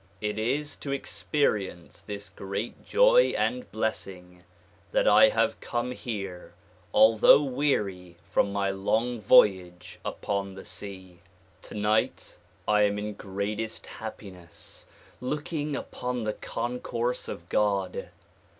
It 0.19 0.39
is 0.39 0.75
to 0.77 0.91
experience 0.91 2.01
this 2.01 2.27
great 2.29 2.83
joy 2.83 3.35
and 3.37 3.71
blessing 3.71 4.43
that 4.91 5.05
1 5.05 5.29
have 5.29 5.59
come 5.59 5.91
here 5.91 6.55
although 6.91 7.43
weary 7.43 8.17
from 8.31 8.51
my 8.51 8.71
long 8.71 9.21
voyage 9.21 9.99
upon 10.03 10.55
the 10.55 10.65
sea. 10.65 11.19
Tonight 11.61 12.39
I 12.67 12.81
am 12.81 12.97
in 12.97 13.13
greatest 13.13 13.85
happiness, 13.85 14.87
looking 15.19 15.75
upon 15.75 16.23
this 16.23 16.37
concourse 16.41 17.27
of 17.27 17.47
God. 17.47 18.09